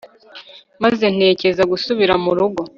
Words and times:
maze 0.83 1.05
ntekereza 1.15 1.63
gusubira 1.71 2.13
murugo 2.23 2.61